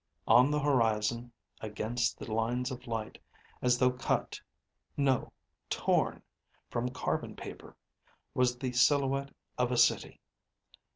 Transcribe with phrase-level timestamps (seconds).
[0.27, 3.19] On the horizon, against the lines of light,
[3.61, 4.41] as though cut
[4.97, 5.31] no,
[5.69, 6.23] torn
[6.71, 7.75] from carbon paper
[8.33, 10.19] was the silhouette of a city.